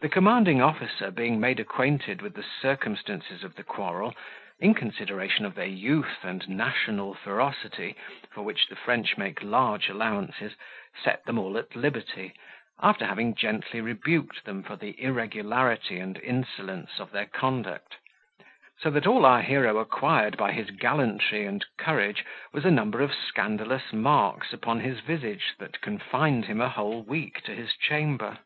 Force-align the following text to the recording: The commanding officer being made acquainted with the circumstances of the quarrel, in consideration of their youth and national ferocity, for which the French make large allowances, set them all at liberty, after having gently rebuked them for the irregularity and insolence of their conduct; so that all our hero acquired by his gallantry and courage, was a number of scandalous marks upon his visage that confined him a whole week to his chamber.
The 0.00 0.08
commanding 0.08 0.62
officer 0.62 1.10
being 1.10 1.38
made 1.38 1.60
acquainted 1.60 2.22
with 2.22 2.36
the 2.36 2.42
circumstances 2.42 3.44
of 3.44 3.54
the 3.54 3.62
quarrel, 3.62 4.14
in 4.58 4.72
consideration 4.72 5.44
of 5.44 5.54
their 5.54 5.66
youth 5.68 6.20
and 6.24 6.48
national 6.48 7.12
ferocity, 7.12 7.96
for 8.30 8.40
which 8.40 8.68
the 8.68 8.76
French 8.76 9.18
make 9.18 9.42
large 9.42 9.90
allowances, 9.90 10.54
set 11.04 11.26
them 11.26 11.36
all 11.38 11.58
at 11.58 11.76
liberty, 11.76 12.32
after 12.82 13.04
having 13.04 13.34
gently 13.34 13.82
rebuked 13.82 14.44
them 14.46 14.62
for 14.62 14.74
the 14.76 14.98
irregularity 14.98 15.98
and 15.98 16.16
insolence 16.22 16.98
of 16.98 17.10
their 17.12 17.26
conduct; 17.26 17.96
so 18.80 18.88
that 18.90 19.06
all 19.06 19.26
our 19.26 19.42
hero 19.42 19.76
acquired 19.76 20.38
by 20.38 20.50
his 20.52 20.70
gallantry 20.70 21.44
and 21.44 21.66
courage, 21.76 22.24
was 22.54 22.64
a 22.64 22.70
number 22.70 23.02
of 23.02 23.12
scandalous 23.14 23.92
marks 23.92 24.54
upon 24.54 24.80
his 24.80 25.00
visage 25.00 25.52
that 25.58 25.82
confined 25.82 26.46
him 26.46 26.62
a 26.62 26.70
whole 26.70 27.02
week 27.02 27.42
to 27.42 27.54
his 27.54 27.76
chamber. 27.76 28.38